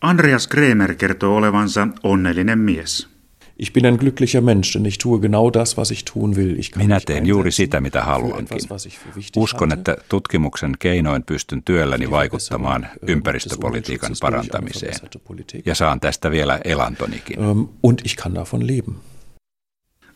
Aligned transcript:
Andreas 0.00 0.48
Kremer 0.48 0.94
kertoo 0.94 1.36
olevansa 1.36 1.88
onnellinen 2.02 2.58
mies. 2.58 3.08
Ich 3.58 3.72
bin 3.72 3.86
ein 3.86 3.98
glücklicher 3.98 4.40
Mensch, 4.40 4.74
denn 4.74 4.86
ich 4.86 4.98
tue 4.98 5.20
genau 5.20 5.50
das, 5.50 5.76
was 5.76 5.90
ich 5.90 6.04
tun 6.04 6.36
will. 6.36 6.58
Ich 6.58 6.76
Minä 6.76 7.00
teen 7.06 7.26
juuri 7.26 7.52
sitä, 7.52 7.80
mitä 7.80 8.04
haluankin. 8.04 8.58
Uskon, 9.36 9.72
että 9.72 9.96
tutkimuksen 10.08 10.74
keinoin 10.78 11.22
pystyn 11.22 11.62
työlläni 11.62 12.10
vaikuttamaan 12.10 12.86
ympäristöpolitiikan 13.08 14.12
parantamiseen. 14.20 14.94
Ja 15.66 15.74
saan 15.74 16.00
tästä 16.00 16.30
vielä 16.30 16.60
elantonikin. 16.64 17.40
Ähm, 17.40 17.62
und 17.82 18.00
ich 18.04 18.16
kann 18.16 18.34
davon 18.34 18.66
leben. 18.66 18.94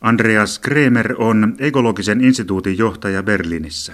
Andreas 0.01 0.59
Kremer 0.59 1.15
on 1.17 1.55
ekologisen 1.59 2.21
instituutin 2.21 2.77
johtaja 2.77 3.23
Berliinissä. 3.23 3.93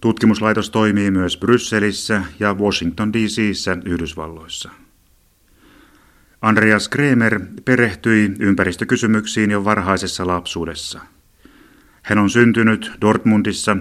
Tutkimuslaitos 0.00 0.70
toimii 0.70 1.10
myös 1.10 1.36
Brysselissä 1.36 2.22
ja 2.40 2.54
Washington 2.54 3.12
DCissä 3.12 3.76
Yhdysvalloissa. 3.84 4.70
Andreas 6.42 6.88
Kremer 6.88 7.40
perehtyi 7.64 8.32
ympäristökysymyksiin 8.38 9.50
jo 9.50 9.64
varhaisessa 9.64 10.26
lapsuudessa. 10.26 11.00
Hän 12.02 12.18
on 12.18 12.30
syntynyt 12.30 12.92
Dortmundissa, 13.00 13.76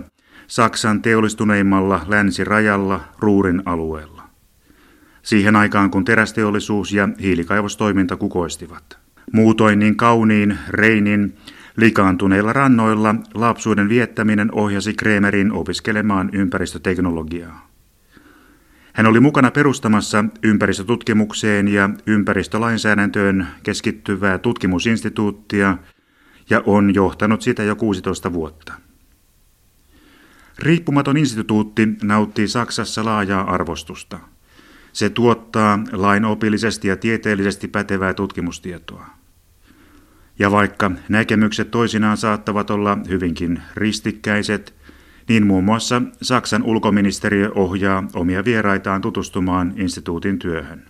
Saksan 0.47 1.01
teollistuneimmalla 1.01 2.05
länsirajalla 2.07 3.01
Ruurin 3.19 3.61
alueella. 3.65 4.23
Siihen 5.23 5.55
aikaan 5.55 5.91
kun 5.91 6.05
terästeollisuus 6.05 6.91
ja 6.91 7.09
hiilikaivostoiminta 7.21 8.15
kukoistivat. 8.15 8.97
Muutoin 9.31 9.79
niin 9.79 9.95
kauniin 9.95 10.57
Reinin 10.69 11.37
likaantuneilla 11.77 12.53
rannoilla 12.53 13.15
lapsuuden 13.33 13.89
viettäminen 13.89 14.53
ohjasi 14.53 14.93
Kremerin 14.93 15.51
opiskelemaan 15.51 16.29
ympäristöteknologiaa. 16.33 17.68
Hän 18.99 19.07
oli 19.07 19.19
mukana 19.19 19.51
perustamassa 19.51 20.25
ympäristötutkimukseen 20.43 21.67
ja 21.67 21.89
ympäristölainsäädäntöön 22.05 23.47
keskittyvää 23.63 24.37
tutkimusinstituuttia 24.37 25.77
ja 26.49 26.63
on 26.65 26.95
johtanut 26.95 27.41
sitä 27.41 27.63
jo 27.63 27.75
16 27.75 28.33
vuotta. 28.33 28.73
Riippumaton 30.57 31.17
instituutti 31.17 31.87
nauttii 32.03 32.47
Saksassa 32.47 33.05
laajaa 33.05 33.53
arvostusta. 33.53 34.19
Se 34.93 35.09
tuottaa 35.09 35.79
lainopillisesti 35.91 36.87
ja 36.87 36.97
tieteellisesti 36.97 37.67
pätevää 37.67 38.13
tutkimustietoa. 38.13 39.05
Ja 40.39 40.51
vaikka 40.51 40.91
näkemykset 41.09 41.71
toisinaan 41.71 42.17
saattavat 42.17 42.69
olla 42.69 42.97
hyvinkin 43.09 43.61
ristikkäiset– 43.75 44.73
niin 45.29 45.47
muun 45.47 45.63
muassa 45.63 46.01
Saksan 46.21 46.63
ulkoministeriö 46.63 47.51
ohjaa 47.55 48.03
omia 48.13 48.45
vieraitaan 48.45 49.01
tutustumaan 49.01 49.73
instituutin 49.75 50.39
työhön. 50.39 50.85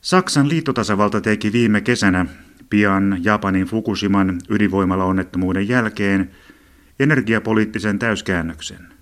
Saksan 0.00 0.48
liittotasavalta 0.48 1.20
teki 1.20 1.52
viime 1.52 1.80
kesänä 1.80 2.26
pian 2.70 3.18
Japanin 3.22 3.66
Fukushiman 3.66 4.40
ydinvoimalaonnettomuuden 4.48 5.68
jälkeen 5.68 6.30
energiapoliittisen 7.00 7.98
täyskäännöksen. 7.98 8.92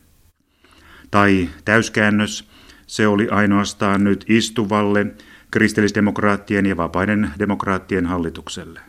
Tai 1.11 1.49
täyskäännös, 1.65 2.49
se 2.87 3.07
oli 3.07 3.29
ainoastaan 3.29 4.05
nyt 4.05 4.25
istuvalle 4.29 5.07
kristillisdemokraattien 5.51 6.67
ja 6.67 6.77
vapaiden 6.77 7.31
demokraattien 7.39 8.07
hallitukselle. 8.07 8.81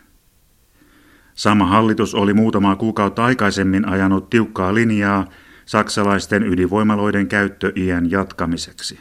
Sama 1.40 1.66
hallitus 1.66 2.16
oli 2.16 2.34
muutamaa 2.34 2.76
kuukautta 2.76 3.26
aikaisemmin 3.26 3.88
ajanut 3.88 4.30
tiukkaa 4.30 4.73
linjaa 4.73 5.28
saksalaisten 5.66 6.44
ydinvoimaloiden 6.44 7.28
käyttöiän 7.28 8.12
jatkamiseksi. 8.12 9.00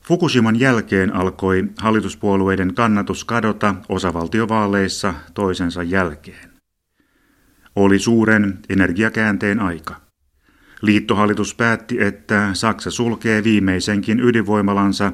Fukushiman 0.00 0.60
jälkeen 0.60 1.14
alkoi 1.14 1.64
hallituspuolueiden 1.78 2.74
kannatus 2.74 3.24
kadota 3.24 3.74
osavaltiovaaleissa 3.88 5.14
toisensa 5.34 5.82
jälkeen. 5.82 6.50
Oli 7.76 7.98
suuren 7.98 8.58
energiakäänteen 8.68 9.60
aika. 9.60 10.00
Liittohallitus 10.82 11.54
päätti, 11.54 12.02
että 12.02 12.50
Saksa 12.52 12.90
sulkee 12.90 13.44
viimeisenkin 13.44 14.20
ydinvoimalansa 14.20 15.12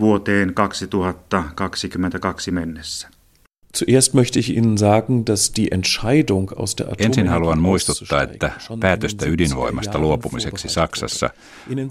vuoteen 0.00 0.54
2022 0.54 2.50
mennessä. 2.50 3.13
Zuerst 3.74 4.14
möchte 4.14 4.38
ich 4.38 4.50
Ihnen 4.50 4.76
sagen, 4.76 5.24
dass 5.24 5.52
die 5.52 5.72
Entscheidung 5.72 6.52
aus 6.56 6.76
der 6.76 6.86
Ensin 6.98 7.28
haluan 7.28 7.60
muistuttaa, 7.60 8.22
että 8.22 8.52
päätöstä 8.80 9.26
ydinvoimasta 9.26 9.98
luopumiseksi 9.98 10.68
Saksassa 10.68 11.30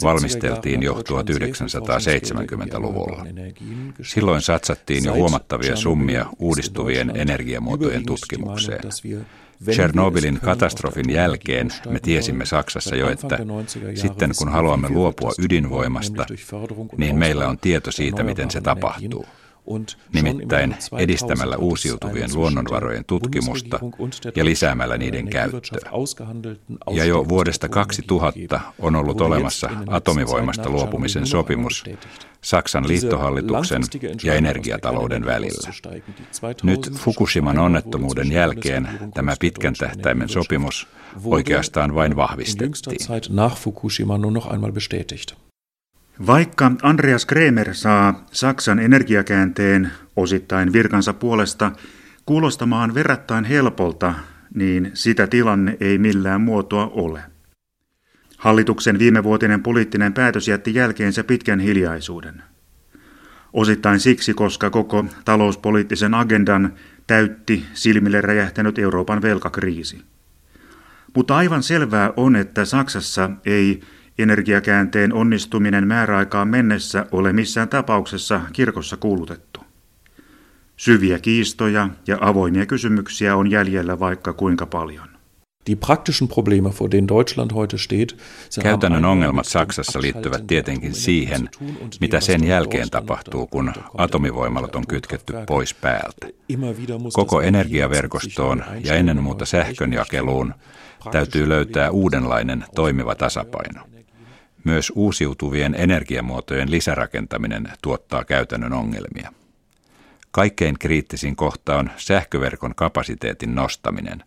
valmisteltiin 0.04 0.84
jo 0.84 0.94
1970-luvulla. 0.94 3.26
Silloin 4.02 4.42
satsattiin 4.42 5.06
jo 5.06 5.14
huomattavia 5.14 5.76
summia 5.76 6.26
uudistuvien 6.40 7.12
energiamuotojen 7.16 8.06
tutkimukseen. 8.06 8.82
Chernobylin 9.72 10.40
katastrofin 10.40 11.10
jälkeen 11.10 11.70
me 11.90 12.00
tiesimme 12.00 12.46
Saksassa 12.46 12.96
jo, 12.96 13.10
että 13.10 13.40
sitten 13.96 14.32
kun 14.38 14.52
haluamme 14.52 14.90
luopua 14.90 15.32
ydinvoimasta, 15.40 16.26
niin 16.98 17.20
meillä 17.20 17.48
on 17.48 17.58
tieto 17.58 17.92
siitä, 17.92 18.24
miten 18.24 18.52
se 18.52 18.62
tapahtuu 18.62 19.26
nimittäin 20.13 20.75
edistämällä 20.97 21.57
uusiutuvien 21.57 22.29
luonnonvarojen 22.34 23.06
tutkimusta 23.06 23.79
ja 24.35 24.46
lisäämällä 24.46 24.97
niiden 24.97 25.28
käyttöä. 25.28 25.91
Ja 26.91 27.06
jo 27.06 27.29
vuodesta 27.29 27.69
2000 27.69 28.59
on 28.79 28.96
ollut 28.96 29.22
olemassa 29.22 29.69
atomivoimasta 29.88 30.69
luopumisen 30.69 31.28
sopimus 31.28 31.84
Saksan 32.41 32.88
liittohallituksen 32.88 33.81
ja 34.23 34.34
energiatalouden 34.34 35.25
välillä. 35.25 35.72
Nyt 36.63 36.91
Fukushiman 36.94 37.59
onnettomuuden 37.59 38.31
jälkeen 38.31 38.90
tämä 39.13 39.35
pitkän 39.40 39.73
tähtäimen 39.73 40.29
sopimus 40.29 40.88
oikeastaan 41.25 41.96
vain 41.96 42.16
vahvistettiin. 42.16 42.97
Vaikka 46.28 46.72
Andreas 46.81 47.25
Kremer 47.25 47.75
saa 47.75 48.25
Saksan 48.31 48.79
energiakäänteen 48.79 49.91
osittain 50.16 50.74
virkansa 50.74 51.13
puolesta 51.13 51.72
kuulostamaan 52.25 52.94
verrattain 52.94 53.46
helpolta, 53.46 54.13
niin 54.56 54.91
sitä 54.94 55.28
tilanne 55.28 55.78
ei 55.79 55.97
millään 55.97 56.41
muotoa 56.41 56.88
ole. 56.88 57.22
Hallituksen 58.38 59.00
viimevuotinen 59.00 59.63
poliittinen 59.63 60.13
päätös 60.13 60.47
jätti 60.47 60.75
jälkeensä 60.75 61.23
pitkän 61.23 61.59
hiljaisuuden. 61.59 62.44
Osittain 63.53 64.00
siksi, 64.00 64.34
koska 64.34 64.69
koko 64.69 65.06
talouspoliittisen 65.25 66.13
agendan 66.13 66.73
täytti 67.07 67.66
silmille 67.73 68.22
räjähtänyt 68.22 68.79
Euroopan 68.79 69.22
velkakriisi. 69.22 70.02
Mutta 71.16 71.38
aivan 71.38 71.63
selvää 71.63 72.13
on, 72.18 72.35
että 72.35 72.66
Saksassa 72.66 73.29
ei 73.46 73.81
Energiakäänteen 74.18 75.13
onnistuminen 75.13 75.88
määräaikaan 75.88 76.47
mennessä 76.47 77.06
ole 77.12 77.34
missään 77.34 77.69
tapauksessa 77.69 78.41
kirkossa 78.53 78.97
kuulutettu. 78.97 79.59
Syviä 80.78 81.19
kiistoja 81.19 81.90
ja 82.07 82.18
avoimia 82.22 82.66
kysymyksiä 82.66 83.35
on 83.35 83.52
jäljellä 83.52 84.00
vaikka 84.00 84.34
kuinka 84.34 84.66
paljon. 84.66 85.13
Die 85.68 85.75
praktischen 85.75 86.28
Probleme, 86.28 86.69
vor 86.79 86.91
denen 86.91 87.07
Deutschland 87.07 87.52
heute 87.53 87.78
steht, 87.78 88.18
Käytännön 88.63 89.06
ongelmat 89.06 89.46
Saksassa 89.46 90.02
liittyvät 90.02 90.47
tietenkin 90.47 90.94
siihen, 90.94 91.50
mitä 92.02 92.19
sen 92.19 92.44
jälkeen 92.47 92.90
tapahtuu, 92.90 93.47
kun 93.47 93.73
atomivoimalat 93.97 94.75
on 94.75 94.88
kytketty 94.88 95.34
pois 95.47 95.73
päältä. 95.73 96.28
Koko 97.13 97.41
energiaverkostoon 97.41 98.63
ja 98.84 98.94
ennen 98.96 99.23
muuta 99.23 99.46
sähkönjakeluun 99.46 100.53
täytyy 101.12 101.50
löytää 101.50 101.91
uudenlainen 101.91 102.66
toimiva 102.75 103.16
tasapaino. 103.16 103.93
Myös 104.63 104.91
uusiutuvien 104.96 105.75
energiamuotojen 105.78 106.72
lisärakentaminen 106.72 107.69
tuottaa 107.81 108.23
käytännön 108.23 108.73
ongelmia. 108.73 109.34
Kaikkein 110.32 110.79
kriittisin 110.79 111.35
kohta 111.35 111.76
on 111.76 111.91
sähköverkon 111.97 112.76
kapasiteetin 112.76 113.55
nostaminen 113.55 114.23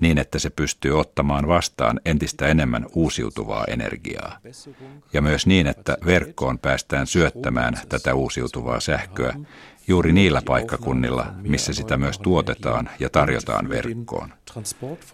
niin, 0.00 0.18
että 0.18 0.38
se 0.38 0.50
pystyy 0.50 1.00
ottamaan 1.00 1.48
vastaan 1.48 2.00
entistä 2.04 2.46
enemmän 2.46 2.86
uusiutuvaa 2.94 3.64
energiaa. 3.68 4.38
Ja 5.12 5.22
myös 5.22 5.46
niin, 5.46 5.66
että 5.66 5.98
verkkoon 6.06 6.58
päästään 6.58 7.06
syöttämään 7.06 7.78
tätä 7.88 8.14
uusiutuvaa 8.14 8.80
sähköä 8.80 9.34
juuri 9.88 10.12
niillä 10.12 10.42
paikkakunnilla, 10.46 11.26
missä 11.42 11.72
sitä 11.72 11.96
myös 11.96 12.18
tuotetaan 12.18 12.90
ja 13.00 13.10
tarjotaan 13.10 13.68
verkkoon. 13.68 14.32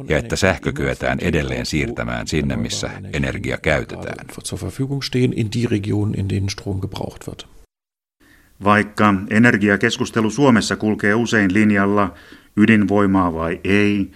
Ja 0.08 0.18
että 0.18 0.36
sähkö 0.36 0.72
kyetään 0.72 1.18
edelleen 1.20 1.66
siirtämään 1.66 2.26
sinne, 2.26 2.56
missä 2.56 2.90
energia 3.12 3.58
käytetään. 3.58 4.26
Vaikka 8.64 9.14
energiakeskustelu 9.30 10.30
Suomessa 10.30 10.76
kulkee 10.76 11.14
usein 11.14 11.54
linjalla 11.54 12.14
ydinvoimaa 12.56 13.34
vai 13.34 13.60
ei, 13.64 14.10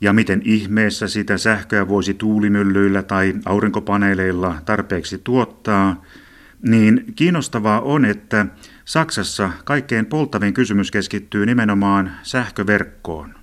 ja 0.00 0.12
miten 0.12 0.42
ihmeessä 0.44 1.08
sitä 1.08 1.38
sähköä 1.38 1.88
voisi 1.88 2.14
tuulimyllyillä 2.14 3.02
tai 3.02 3.34
aurinkopaneeleilla 3.44 4.54
tarpeeksi 4.64 5.18
tuottaa, 5.18 6.02
niin 6.64 7.04
kiinnostavaa 7.16 7.80
on, 7.80 8.04
että 8.04 8.46
Saksassa 8.84 9.50
kaikkein 9.64 10.06
polttavin 10.06 10.54
kysymys 10.54 10.90
keskittyy 10.90 11.46
nimenomaan 11.46 12.12
sähköverkkoon. 12.22 13.34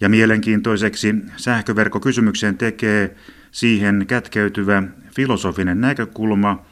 Ja 0.00 0.08
mielenkiintoiseksi 0.08 1.14
sähköverkkokysymykseen 1.36 2.58
tekee 2.58 3.16
siihen 3.50 4.04
kätkeytyvä 4.08 4.82
filosofinen 5.14 5.80
näkökulma 5.80 6.64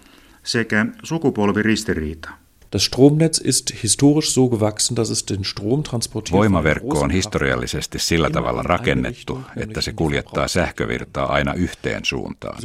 sekä 0.43 0.87
sukupolviristiriita. 1.03 2.31
Das 2.73 2.85
Stromnetz 2.85 3.39
ist 3.39 3.83
historisch 3.83 4.35
so 4.35 4.49
gewachsen, 4.49 4.97
dass 4.97 5.11
es 5.11 5.25
den 5.29 5.45
Strom 5.45 5.83
transportiert. 5.83 6.39
Voimaverkko 6.39 7.01
on 7.01 7.11
historiallisesti 7.11 7.99
sillä 7.99 8.31
tavalla 8.31 8.63
rakennettu, 8.63 9.41
että 9.57 9.81
se 9.81 9.93
kuljettaa 9.93 10.49
sähkövirtaa 10.49 11.33
aina 11.33 11.55
yhteen 11.55 12.05
suuntaan. 12.05 12.59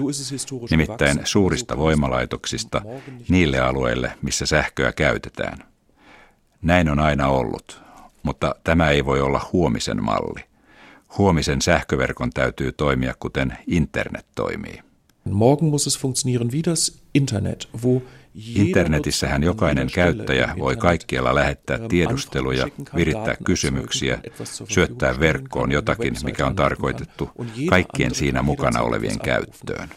Nimittäin 0.71 1.19
suurista 1.23 1.77
voimalaitoksista 1.77 2.81
niille 3.29 3.59
alueille, 3.59 4.11
missä 4.21 4.45
sähköä 4.45 4.91
käytetään. 4.91 5.57
Näin 6.61 6.89
on 6.89 6.99
aina 6.99 7.27
ollut, 7.27 7.81
mutta 8.23 8.55
tämä 8.63 8.89
ei 8.89 9.05
voi 9.05 9.21
olla 9.21 9.49
huomisen 9.53 10.03
malli. 10.03 10.43
Huomisen 11.17 11.61
sähköverkon 11.61 12.29
täytyy 12.29 12.71
toimia 12.71 13.13
kuten 13.19 13.57
internet 13.67 14.25
toimii. 14.35 14.79
Morgen 15.29 15.69
muss 15.69 15.87
es 15.87 15.99
funktionieren 15.99 16.51
wie 16.51 16.61
das 16.65 16.99
Internet, 17.13 17.67
wo 17.83 18.01
Internetissähän 18.35 19.43
jokainen 19.43 19.89
käyttäjä 19.93 20.55
voi 20.59 20.75
kaikkialla 20.75 21.35
lähettää 21.35 21.79
tiedusteluja, 21.89 22.67
virittää 22.95 23.35
kysymyksiä, 23.45 24.19
syöttää 24.69 25.19
verkkoon 25.19 25.71
jotakin, 25.71 26.15
mikä 26.23 26.47
on 26.47 26.55
tarkoitettu 26.55 27.29
kaikkien 27.69 28.15
siinä 28.15 28.41
mukana 28.41 28.81
olevien 28.81 29.19
käyttöön. 29.19 29.89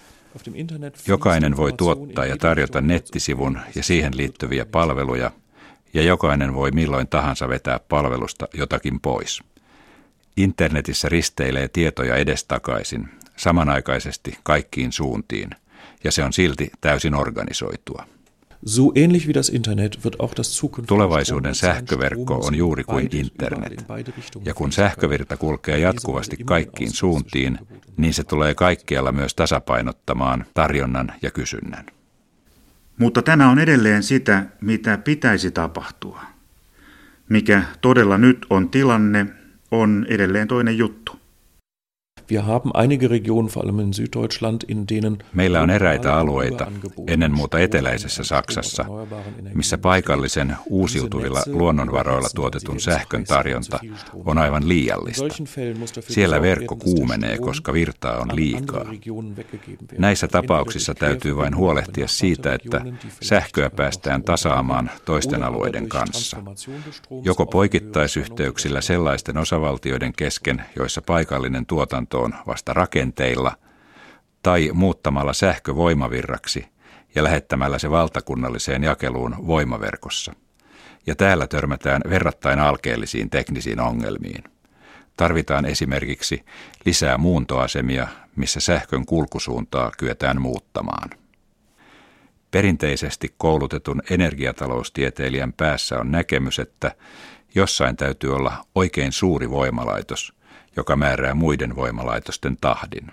Jokainen 1.07 1.57
voi 1.57 1.73
tuottaa 1.73 2.27
ja 2.27 2.37
tarjota 2.37 2.81
nettisivun 2.81 3.59
ja 3.75 3.83
siihen 3.83 4.17
liittyviä 4.17 4.67
palveluja, 4.67 5.31
ja 5.95 6.03
jokainen 6.03 6.55
voi 6.55 6.71
milloin 6.71 7.09
tahansa 7.09 7.49
vetää 7.49 7.81
palvelusta 7.89 8.49
jotakin 8.55 9.01
pois. 9.01 9.43
Internetissä 10.37 11.09
risteilee 11.09 11.69
tietoja 11.69 12.17
edestakaisin, 12.17 13.09
samanaikaisesti 13.37 14.39
kaikkiin 14.43 14.93
suuntiin, 14.93 15.51
ja 16.05 16.13
se 16.13 16.25
on 16.25 16.33
silti 16.33 16.71
täysin 16.81 17.15
organisoitua. 17.15 18.16
Tulevaisuuden 20.87 21.55
sähköverkko 21.55 22.35
on 22.35 22.55
juuri 22.55 22.85
kuin 22.85 23.09
internet. 23.13 23.85
Ja 24.45 24.55
kun 24.55 24.73
sähkövirta 24.73 25.37
kulkee 25.37 25.79
jatkuvasti 25.79 26.37
kaikkiin 26.45 26.93
suuntiin, 26.93 27.59
niin 27.97 28.15
se 28.15 28.25
tulee 28.25 28.55
kaikkialla 28.55 29.13
myös 29.13 29.35
tasapainottamaan 29.35 30.45
tarjonnan 30.55 31.13
ja 31.23 31.31
kysynnän. 31.31 31.87
Mutta 32.99 33.23
tämä 33.23 33.51
on 33.51 33.59
edelleen 33.59 34.03
sitä, 34.03 34.47
mitä 34.61 34.99
pitäisi 34.99 35.51
tapahtua. 35.51 36.23
Mikä 37.29 37.63
todella 37.81 38.19
nyt 38.19 38.47
on 38.51 38.71
tilanne, 38.71 39.27
on 39.71 40.07
edelleen 40.09 40.49
toinen 40.49 40.79
juttu. 40.79 41.16
Wir 42.31 42.43
haben 42.43 42.71
einige 42.75 43.11
Regionen, 43.11 43.49
vor 43.55 43.63
allem 43.63 43.81
in 43.81 43.93
Süddeutschland, 43.93 44.63
in 44.69 44.87
denen 44.89 45.19
Meillä 45.33 45.61
on 45.61 45.71
eräitä 45.71 46.15
alueita, 46.15 46.67
ennen 47.07 47.33
muuta 47.33 47.59
eteläisessä 47.59 48.25
Saksassa, 48.25 48.85
missä 49.55 49.79
paikallisen 49.79 50.57
uusiutuvilla 50.71 51.43
luonnonvaroilla 51.47 52.29
tuotetun 52.35 52.81
sähkön 52.81 53.25
tarjonta 53.25 53.79
on 54.25 54.39
aivan 54.39 54.69
liiallista. 54.69 55.25
Siellä 56.01 56.43
verkko 56.43 56.77
kuumenee, 56.77 57.39
koska 57.39 57.73
virtaa 57.73 58.19
on 58.19 58.29
liikaa. 58.35 58.85
Näissä 59.99 60.29
tapauksissa 60.29 60.95
täytyy 60.95 61.37
vain 61.37 61.57
huolehtia 61.57 62.09
siitä, 62.09 62.55
että 62.55 62.81
sähköä 63.23 63.71
päästään 63.71 64.23
tasaamaan 64.23 64.91
toisten 65.05 65.43
alueiden 65.43 65.89
kanssa. 65.89 66.43
Joko 67.23 67.47
poikittaisyhteyksillä 67.47 68.81
sellaisten 68.81 69.39
osavaltioiden 69.39 70.13
kesken, 70.13 70.63
joissa 70.77 71.03
paikallinen 71.03 71.67
tuotanto 71.67 72.16
tuotantoon 72.17 72.47
vasta 72.47 72.73
rakenteilla 72.73 73.57
tai 74.43 74.71
muuttamalla 74.73 75.33
sähkö 75.33 75.75
voimavirraksi 75.75 76.67
ja 77.15 77.25
lähettämällä 77.25 77.79
se 77.79 77.91
valtakunnalliseen 77.91 78.85
jakeluun 78.85 79.47
voimaverkossa. 79.47 80.33
Ja 81.07 81.15
täällä 81.15 81.47
törmätään 81.47 82.03
verrattain 82.11 82.59
alkeellisiin 82.59 83.31
teknisiin 83.31 83.81
ongelmiin. 83.81 84.45
Tarvitaan 85.17 85.65
esimerkiksi 85.65 86.45
lisää 86.85 87.19
muuntoasemia, 87.19 88.09
missä 88.37 88.61
sähkön 88.61 89.07
kulkusuuntaa 89.07 89.91
kyetään 89.99 90.41
muuttamaan. 90.41 91.11
Perinteisesti 92.51 93.35
koulutetun 93.39 94.03
energiataloustieteilijän 94.11 95.53
päässä 95.53 95.99
on 95.99 96.11
näkemys, 96.11 96.59
että 96.59 96.93
jossain 97.55 97.97
täytyy 97.97 98.35
olla 98.35 98.65
oikein 98.75 99.13
suuri 99.13 99.51
voimalaitos, 99.51 100.36
joka 100.77 100.97
määrää 100.97 101.35
muiden 101.35 101.77
voimalaitosten 101.77 102.57
tahdin. 102.61 103.13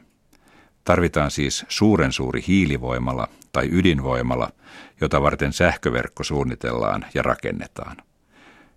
Tarvitaan 0.83 1.31
siis 1.31 1.65
suuren 1.69 2.11
suuri 2.11 2.43
hiilivoimala 2.47 3.27
tai 3.51 3.69
ydinvoimala, 3.71 4.49
jota 5.01 5.21
varten 5.21 5.53
sähköverkko 5.53 6.23
suunnitellaan 6.23 7.05
ja 7.13 7.21
rakennetaan. 7.21 7.97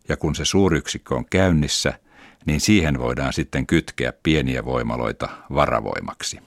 Ja 0.08 0.16
kun 0.16 0.34
se 0.34 0.44
suuryksikkö 0.44 1.14
on 1.14 1.24
käynnissä, 1.30 1.98
niin 2.46 2.60
siihen 2.60 2.98
voidaan 2.98 3.32
sitten 3.32 3.66
kytkeä 3.66 4.12
pieniä 4.22 4.64
voimaloita 4.64 5.28
varavoimaksi. 5.54 6.38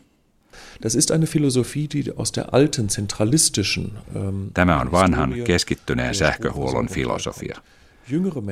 Das 0.83 0.95
ist 0.95 1.11
eine 1.11 1.25
Philosophie, 1.25 1.87
die 1.93 2.13
aus 2.17 2.31
der 2.35 2.45
alten 2.51 2.89
zentralistischen 2.89 3.91
ähm, 4.15 4.47
Tämä 4.53 4.81
on 4.81 4.91
vanhan 4.91 5.33
keskittyneen 5.43 6.15
sähköhuollon 6.15 6.87
filosofia. 6.87 7.61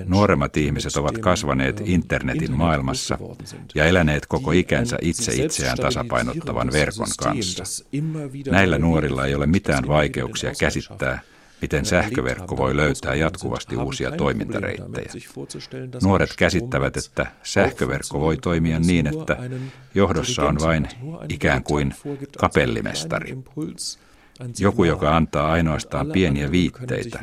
Nuoremmat 0.05 0.57
ihmiset 0.57 0.95
ovat 0.95 1.17
kasvaneet 1.17 1.81
internetin 1.85 2.51
maailmassa 2.51 3.17
ja 3.75 3.85
eläneet 3.85 4.25
koko 4.25 4.51
ikänsä 4.51 4.97
itse 5.01 5.35
itseään 5.35 5.77
tasapainottavan 5.77 6.71
verkon 6.71 7.07
kanssa. 7.19 7.63
Näillä 8.51 8.77
nuorilla 8.77 9.25
ei 9.25 9.35
ole 9.35 9.45
mitään 9.45 9.87
vaikeuksia 9.87 10.51
käsittää, 10.59 11.21
miten 11.61 11.85
sähköverkko 11.85 12.57
voi 12.57 12.75
löytää 12.75 13.15
jatkuvasti 13.15 13.75
uusia 13.75 14.11
toimintareittejä. 14.11 15.11
Nuoret 16.03 16.33
käsittävät, 16.37 16.97
että 16.97 17.25
sähköverkko 17.43 18.19
voi 18.19 18.37
toimia 18.37 18.79
niin, 18.79 19.07
että 19.07 19.37
johdossa 19.95 20.45
on 20.45 20.57
vain 20.61 20.87
ikään 21.29 21.63
kuin 21.63 21.93
kapellimestari. 22.37 23.37
Joku, 24.59 24.83
joka 24.83 25.15
antaa 25.15 25.51
ainoastaan 25.51 26.07
pieniä 26.11 26.51
viitteitä, 26.51 27.19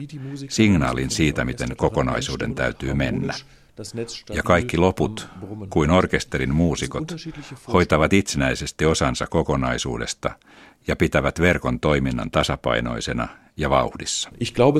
signaalin 0.48 1.10
siitä, 1.10 1.44
miten 1.44 1.76
kokonaisuuden 1.76 2.54
täytyy 2.54 2.94
mennä. 2.94 3.34
Ja 4.30 4.42
kaikki 4.42 4.76
loput, 4.76 5.28
kuin 5.70 5.90
orkesterin 5.90 6.54
muusikot, 6.54 7.12
hoitavat 7.72 8.12
itsenäisesti 8.12 8.84
osansa 8.84 9.26
kokonaisuudesta 9.26 10.30
ja 10.86 10.96
pitävät 10.96 11.40
verkon 11.40 11.80
toiminnan 11.80 12.30
tasapainoisena 12.30 13.28
ja 13.56 13.70
vauhdissa. 13.70 14.30
Um 14.30 14.74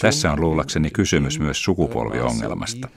Tässä 0.00 0.32
on 0.32 0.40
luulakseni 0.40 0.90
kysymys 0.90 1.38
myös 1.38 1.64
sukupolviongelmasta. 1.64 2.88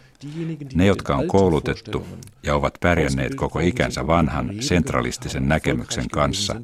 Ne, 0.76 0.86
jotka 0.86 1.16
on 1.16 1.28
koulutettu 1.28 2.06
ja 2.44 2.56
ovat 2.56 2.78
pärjänneet 2.80 3.36
koko 3.36 3.60
ikänsä 3.60 4.08
vanhan 4.08 4.52
sentralistisen 4.60 5.48
näkemyksen 5.48 6.10
kanssa, 6.10 6.56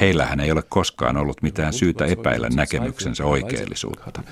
heillähän 0.00 0.40
ei 0.40 0.52
ole 0.52 0.62
koskaan 0.62 1.16
ollut 1.16 1.42
mitään 1.42 1.72
syytä 1.72 2.06
epäillä 2.06 2.48
näkemyksensä 2.54 3.24
oikeellisuutta. 3.24 4.22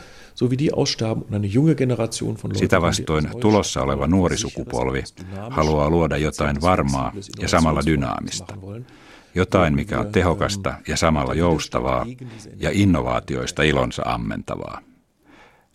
Sitä 2.55 2.83
vastoin 2.83 3.29
tulossa 3.41 3.83
oleva 3.83 4.07
nuori 4.07 4.37
sukupolvi 4.37 5.03
haluaa 5.51 5.91
luoda 5.91 6.17
jotain 6.17 6.61
varmaa 6.61 7.13
ja 7.41 7.49
samalla 7.49 7.81
dynaamista. 7.87 8.55
Jotain, 9.35 9.75
mikä 9.75 10.01
on 10.01 10.13
tehokasta 10.13 10.75
ja 10.89 10.97
samalla 10.97 11.35
joustavaa 11.35 12.07
ja 12.57 12.71
innovaatioista 12.73 13.63
ilonsa 13.63 14.03
ammentavaa. 14.07 14.81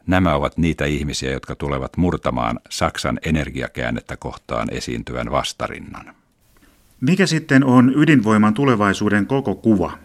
Nämä 0.07 0.35
ovat 0.35 0.57
niitä 0.57 0.85
ihmisiä, 0.85 1.31
jotka 1.31 1.55
tulevat 1.55 1.97
murtamaan 1.97 2.59
Saksan 2.69 3.19
energiakäännettä 3.25 4.17
kohtaan 4.17 4.67
esiintyvän 4.71 5.31
vastarinnan. 5.31 6.15
Mikä 7.01 7.25
sitten 7.25 7.63
on 7.63 7.93
ydinvoiman 7.95 8.53
tulevaisuuden 8.53 9.25
koko 9.25 9.55
kuva? 9.55 9.97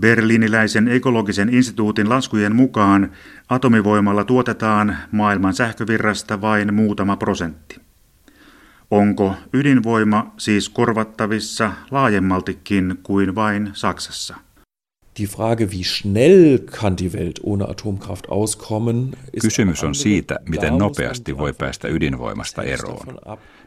Berliiniläisen 0.00 0.88
ekologisen 0.88 1.54
instituutin 1.54 2.08
laskujen 2.08 2.56
mukaan 2.56 3.12
atomivoimalla 3.48 4.24
tuotetaan 4.24 4.96
maailman 5.12 5.54
sähkövirrasta 5.54 6.40
vain 6.40 6.74
muutama 6.74 7.16
prosentti. 7.16 7.83
Onko 8.90 9.34
ydinvoima 9.52 10.32
siis 10.38 10.68
korvattavissa 10.68 11.72
laajemmaltikin 11.90 12.98
kuin 13.02 13.34
vain 13.34 13.70
Saksassa? 13.72 14.36
Die 15.18 15.26
Frage, 15.26 15.70
wie 15.70 15.84
schnell 15.84 16.58
kann 16.58 16.96
die 16.96 17.12
Welt 17.12 17.40
ohne 17.42 17.68
Atomkraft 17.68 18.28
auskommen, 18.28 19.16
Kysymys 19.40 19.84
on 19.84 19.94
siitä, 19.94 20.38
miten 20.48 20.78
nopeasti 20.78 21.38
voi 21.38 21.52
päästä 21.52 21.88
ydinvoimasta 21.88 22.62
eroon. 22.62 23.18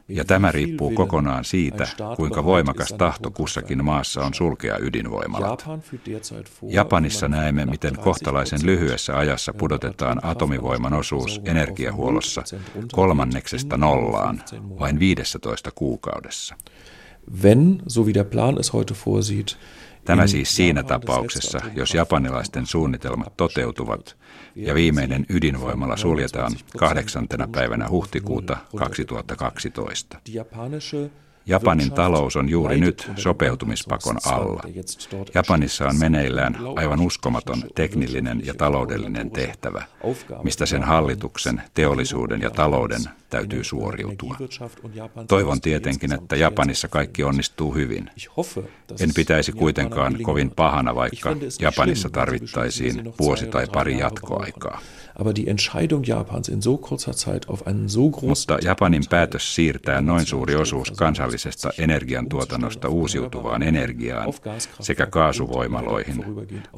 Ja 0.08 0.26
tämä 0.26 0.52
riippuu 0.52 0.92
kokonaan 0.92 1.46
siitä, 1.46 1.88
kuinka 2.16 2.44
voimakas 2.44 2.94
tahto 2.98 3.32
kussakin 3.32 3.86
maassa 3.86 4.22
on 4.22 4.34
sulkea 4.34 4.78
ydinvoimalat. 4.78 5.66
Japanissa 6.68 7.28
näemme, 7.28 7.66
miten 7.66 7.96
kohtalaisen 7.96 8.60
lyhyessä 8.64 9.18
ajassa 9.18 9.54
pudotetaan 9.54 10.20
atomivoiman 10.26 10.94
osuus 10.94 11.42
energiahuollossa 11.46 12.44
kolmanneksesta 12.92 13.78
nollaan 13.78 14.44
vain 14.80 15.00
15 15.00 15.72
kuukaudessa. 15.76 16.56
Wenn, 17.44 17.82
so 17.88 18.06
wie 18.06 18.14
der 18.14 18.24
Plan 18.24 18.60
es 18.60 18.74
heute 18.74 18.94
vorsieht, 19.06 19.58
Tämä 20.08 20.28
siis 20.28 20.56
siinä 20.56 20.84
tapauksessa, 20.84 21.60
jos 21.76 21.94
japanilaisten 21.94 22.66
suunnitelmat 22.66 23.38
toteutuvat 23.38 24.18
ja 24.56 24.76
viimeinen 24.76 25.26
ydinvoimala 25.30 25.98
suljetaan 25.98 26.52
kahdeksantena 26.78 27.48
päivänä 27.52 27.90
huhtikuuta 27.90 28.58
2012. 28.76 30.20
Japanin 31.48 31.92
talous 31.92 32.36
on 32.36 32.50
juuri 32.50 32.80
nyt 32.80 33.12
sopeutumispakon 33.16 34.18
alla. 34.26 34.64
Japanissa 35.36 35.88
on 35.88 36.00
meneillään 36.00 36.58
aivan 36.76 37.02
uskomaton 37.02 37.64
teknillinen 37.76 38.42
ja 38.46 38.54
taloudellinen 38.54 39.32
tehtävä, 39.32 39.84
mistä 40.44 40.66
sen 40.66 40.84
hallituksen, 40.84 41.62
teollisuuden 41.74 42.42
ja 42.42 42.50
talouden 42.50 43.02
täytyy 43.30 43.64
suoriutua. 43.64 44.38
Toivon 45.28 45.62
tietenkin, 45.62 46.14
että 46.14 46.36
Japanissa 46.36 46.88
kaikki 46.88 47.24
onnistuu 47.24 47.74
hyvin. 47.74 48.10
En 49.00 49.10
pitäisi 49.16 49.52
kuitenkaan 49.52 50.18
kovin 50.22 50.52
pahana, 50.52 50.96
vaikka 50.96 51.36
Japanissa 51.62 52.10
tarvittaisiin 52.10 53.14
vuosi 53.20 53.46
tai 53.46 53.68
pari 53.74 54.00
jatkoaikaa. 54.00 54.80
Aber 55.20 55.36
die 55.36 55.50
Entscheidung 55.50 56.04
Japans 56.08 56.50
in 56.50 56.62
so 56.62 56.78
kurzer 56.78 57.14
Zeit 57.14 57.50
auf 57.50 57.68
einen 57.68 57.90
so 57.90 58.10
großen 58.10 58.30
Mutta 58.30 58.58
Japanin 58.62 59.04
päätös 59.10 59.56
siirtää 59.56 60.02
noin 60.02 60.26
suuri 60.26 60.56
osuus 60.56 60.92
kansallisesta 60.92 61.70
energiantuotannosta 61.78 62.90
uusiutuvaan 62.90 63.64
energiaan 63.64 64.34
sekä 64.80 65.06
kaasuvoimaloihin, 65.06 66.26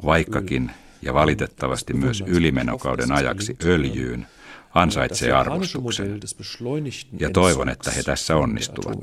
vaikkakin 0.05 0.71
ja 1.01 1.13
valitettavasti 1.13 1.93
myös 1.93 2.23
ylimenokauden 2.27 3.11
ajaksi 3.11 3.55
öljyyn– 3.65 4.27
ansaitsee 4.73 5.31
arvostuksen. 5.31 6.19
Ja 7.19 7.29
toivon, 7.29 7.69
että 7.69 7.91
he 7.91 8.03
tässä 8.03 8.35
onnistuvat. 8.35 8.99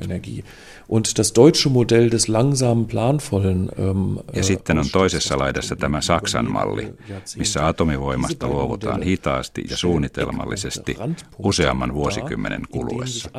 Ähm, 3.79 4.15
ja 4.33 4.43
sitten 4.43 4.79
on 4.79 4.85
toisessa 4.91 5.37
laidassa 5.37 5.75
tämä 5.75 6.01
Saksan 6.01 6.51
malli, 6.51 6.93
missä 7.37 7.67
atomivoimasta 7.67 8.47
luovutaan 8.47 9.01
hitaasti 9.01 9.63
ja 9.69 9.77
suunnitelmallisesti 9.77 10.97
useamman 11.37 11.93
vuosikymmenen 11.93 12.61
kuluessa. 12.71 13.29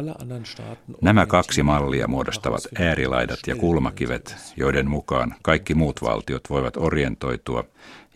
Nämä 1.01 1.27
kaksi 1.27 1.63
mallia 1.63 2.09
muodostavat 2.09 2.63
äärilaidat 2.79 3.41
ja 3.47 3.57
kulmakivet, 3.57 4.37
joiden 4.57 4.91
mukaan 4.91 5.35
kaikki 5.43 5.75
muut 5.75 6.03
valtiot 6.03 6.51
voivat 6.51 6.77
orientoitua 6.77 7.65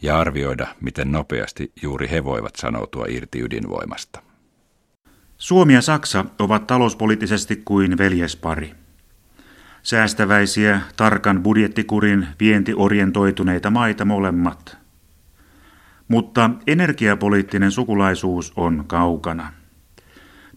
ja 0.02 0.18
arvioida, 0.18 0.66
miten 0.80 1.12
nopeasti 1.12 1.72
juuri 1.82 2.10
he 2.10 2.24
voivat 2.24 2.56
sanoutua 2.56 3.04
irti 3.08 3.40
ydinvoimasta. 3.40 4.22
Suomi 5.38 5.74
ja 5.74 5.82
Saksa 5.82 6.24
ovat 6.38 6.66
talouspoliittisesti 6.66 7.56
kuin 7.56 7.98
veljespari. 7.98 8.74
Säästäväisiä, 9.82 10.80
tarkan 10.96 11.42
budjettikurin, 11.42 12.28
vientiorientoituneita 12.40 13.70
maita 13.70 14.04
molemmat. 14.04 14.76
Mutta 16.08 16.50
energiapoliittinen 16.66 17.70
sukulaisuus 17.70 18.52
on 18.56 18.84
kaukana. 18.86 19.52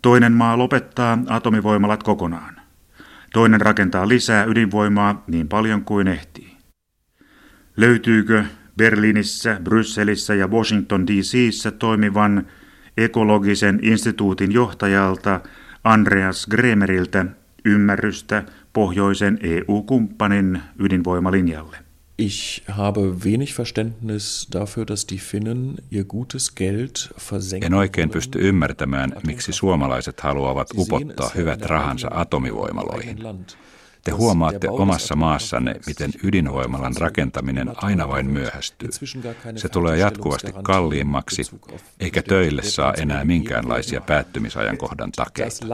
Toinen 0.02 0.34
maa 0.34 0.58
lopettaa 0.58 1.18
atomivoimalat 1.28 2.04
kokonaan. 2.04 2.62
Toinen 3.34 3.62
rakentaa 3.62 4.08
lisää 4.08 4.44
ydinvoimaa 4.44 5.24
niin 5.28 5.48
paljon 5.48 5.86
kuin 5.86 6.08
ehtii. 6.08 6.58
Löytyykö 7.78 8.46
Berliinissä, 8.78 9.60
Brysselissä 9.64 10.36
ja 10.36 10.48
Washington 10.48 11.08
DCissä 11.08 11.72
toimivan 11.72 12.48
ekologisen 12.98 13.80
instituutin 13.82 14.52
johtajalta 14.52 15.42
Andreas 15.84 16.48
Gremeriltä 16.48 17.26
ymmärrystä 17.66 18.44
pohjoisen 18.74 19.40
EU-kumppanin 19.44 20.62
ydinvoimalinjalle. 20.80 21.78
Ich 22.18 22.62
habe 22.68 23.02
wenig 23.02 23.58
Verständnis 23.58 24.48
dafür, 24.54 24.86
dass 24.88 25.06
die 25.10 25.18
Finnen 25.18 25.76
ihr 25.92 26.06
gutes 26.06 26.52
Geld 26.56 26.96
versenken. 27.32 27.74
En 27.74 27.74
oikein 27.74 28.10
pysty 28.10 28.40
ymmärtämään, 28.48 29.12
miksi 29.28 29.54
suomalaiset 29.54 30.22
haluavat 30.22 30.68
upottaa 30.78 31.30
hyvät 31.36 31.62
rahansa 31.62 32.08
atomivoimaloihin. 32.12 33.18
Te 34.06 34.12
huomaatte 34.12 34.70
omassa 34.70 35.16
maassanne, 35.16 35.76
miten 35.88 36.12
ydinvoimalan 36.24 36.94
rakentaminen 37.00 37.72
aina 37.76 38.08
vain 38.08 38.30
myöhästyy. 38.30 38.90
Se 39.56 39.70
tulee 39.70 39.98
jatkuvasti 39.98 40.54
kalliimmaksi, 40.64 41.42
eikä 42.00 42.22
töille 42.22 42.64
saa 42.64 42.94
enää 42.94 43.26
minkäänlaisia 43.26 44.02
päättymisajankohdan 44.02 45.12
takeita. 45.12 45.66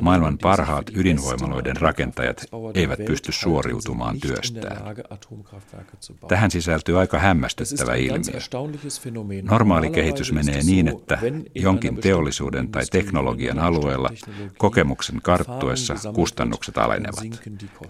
Maailman 0.00 0.38
parhaat 0.38 0.90
ydinvoimaloiden 0.94 1.76
rakentajat 1.76 2.46
eivät 2.74 3.04
pysty 3.04 3.32
suoriutumaan 3.32 4.20
työstään. 4.20 4.96
Tähän 6.28 6.50
sisältyy 6.50 6.98
aika 6.98 7.18
hämmästyttävä 7.18 7.94
ilmiö. 7.94 8.40
Normaali 9.42 9.90
kehitys 9.90 10.32
menee 10.32 10.62
niin, 10.62 10.88
että 10.88 11.18
jonkin 11.54 11.96
teollisuuden 11.96 12.68
tai 12.68 12.82
teknologian 12.90 13.58
alueella 13.58 14.10
kokemuksen 14.58 15.20
karttuessa 15.22 15.94
kustannukset 16.14 16.78
alenevat. 16.78 17.33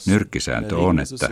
Nyrkkisääntö 0.07 0.77
on, 0.77 1.01
että 1.01 1.29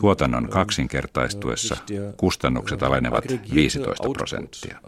tuotannon 0.00 0.48
kaksinkertaistuessa 0.48 1.76
kustannukset 2.16 2.82
alenevat 2.82 3.24
15 3.54 4.08
prosenttia. 4.12 4.78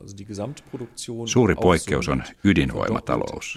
Suuri 1.26 1.54
poikkeus 1.54 2.08
on 2.08 2.23
ydinvoimatalous. 2.44 3.56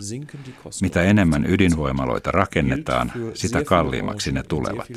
Mitä 0.81 1.03
enemmän 1.03 1.45
ydinvoimaloita 1.45 2.31
rakennetaan, 2.31 3.11
sitä 3.33 3.63
kalliimmaksi 3.63 4.31
ne 4.31 4.43
tulevat. 4.43 4.87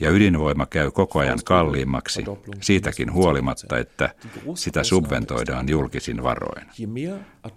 Ja 0.00 0.10
ydinvoima 0.10 0.66
käy 0.66 0.90
koko 0.90 1.18
ajan 1.18 1.38
kalliimmaksi, 1.44 2.24
siitäkin 2.60 3.12
huolimatta, 3.12 3.78
että 3.78 4.14
sitä 4.54 4.84
subventoidaan 4.84 5.68
julkisin 5.68 6.22
varoin. 6.22 6.66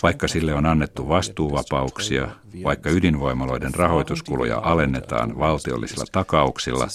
Vaikka 0.03 0.27
sille 0.27 0.53
on 0.53 0.65
annettu 0.65 1.09
vastuuvapauksia, 1.09 2.29
vaikka 2.63 2.89
ydinvoimaloiden 2.89 3.73
rahoituskuluja 3.73 4.57
alennetaan 4.57 5.39
valtiollisilla 5.69 6.05
takauksilla, 6.11 6.87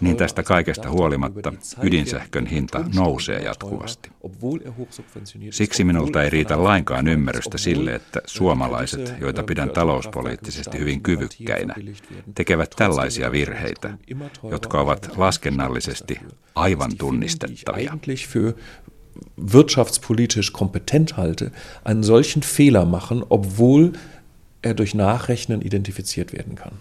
niin 0.00 0.16
tästä 0.16 0.42
kaikesta 0.42 0.90
huolimatta 0.90 1.52
ydinsähkön 1.82 2.46
hinta 2.46 2.84
nousee 2.94 3.38
jatkuvasti. 3.38 4.10
Siksi 5.50 5.84
minulta 5.84 6.22
ei 6.22 6.30
riitä 6.30 6.64
lainkaan 6.64 7.08
ymmärrystä 7.08 7.58
sille, 7.58 7.94
että 7.94 8.20
suomalaiset, 8.26 9.14
joita 9.20 9.42
pidän 9.42 9.70
talouspoliittisesti 9.70 10.78
hyvin 10.78 11.00
kyvykkäinä, 11.00 11.74
tekevät 12.34 12.70
tällaisia 12.76 13.32
virheitä, 13.32 13.98
jotka 14.50 14.80
ovat 14.80 15.10
laskennallisesti 15.16 16.18
aivan 16.54 16.96
tunnistettavia 16.98 17.98
wirtschaftspolitisch 19.52 20.52
kompetent 20.52 21.12
halte, 21.16 21.52
einen 21.84 22.02
solchen 22.02 22.42
Fehler 22.42 22.84
machen, 22.84 23.22
obwohl 23.28 23.92
er 24.62 24.74
durch 24.74 24.94
Nachrechnen 24.94 25.62
identifiziert 25.62 26.32
werden 26.32 26.54
kann. 26.56 26.80